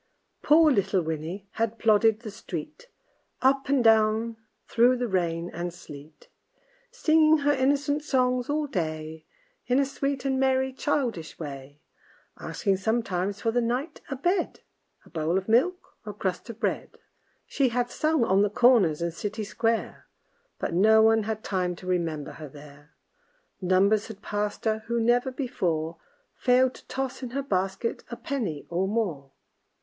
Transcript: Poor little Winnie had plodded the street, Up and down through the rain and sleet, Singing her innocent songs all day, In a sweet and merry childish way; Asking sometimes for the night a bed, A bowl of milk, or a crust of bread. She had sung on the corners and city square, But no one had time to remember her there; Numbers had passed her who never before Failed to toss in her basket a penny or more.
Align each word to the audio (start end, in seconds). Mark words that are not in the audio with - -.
Poor 0.41 0.71
little 0.71 1.03
Winnie 1.03 1.47
had 1.51 1.77
plodded 1.77 2.21
the 2.21 2.31
street, 2.31 2.87
Up 3.43 3.69
and 3.69 3.83
down 3.83 4.37
through 4.67 4.97
the 4.97 5.07
rain 5.07 5.51
and 5.53 5.71
sleet, 5.71 6.27
Singing 6.89 7.37
her 7.37 7.51
innocent 7.51 8.01
songs 8.03 8.49
all 8.49 8.65
day, 8.65 9.27
In 9.67 9.77
a 9.77 9.85
sweet 9.85 10.25
and 10.25 10.39
merry 10.39 10.73
childish 10.73 11.37
way; 11.37 11.81
Asking 12.39 12.77
sometimes 12.77 13.41
for 13.41 13.51
the 13.51 13.61
night 13.61 14.01
a 14.09 14.15
bed, 14.15 14.61
A 15.05 15.09
bowl 15.11 15.37
of 15.37 15.47
milk, 15.47 15.95
or 16.03 16.13
a 16.13 16.15
crust 16.15 16.49
of 16.49 16.59
bread. 16.59 16.97
She 17.45 17.69
had 17.69 17.91
sung 17.91 18.23
on 18.25 18.41
the 18.41 18.49
corners 18.49 19.03
and 19.03 19.13
city 19.13 19.43
square, 19.43 20.07
But 20.57 20.73
no 20.73 21.03
one 21.03 21.21
had 21.25 21.43
time 21.43 21.75
to 21.75 21.85
remember 21.85 22.31
her 22.31 22.49
there; 22.49 22.95
Numbers 23.61 24.07
had 24.07 24.23
passed 24.23 24.65
her 24.65 24.79
who 24.87 24.99
never 24.99 25.29
before 25.31 25.97
Failed 26.37 26.73
to 26.73 26.87
toss 26.87 27.21
in 27.21 27.29
her 27.37 27.43
basket 27.43 28.03
a 28.09 28.15
penny 28.17 28.65
or 28.67 28.87
more. 28.87 29.29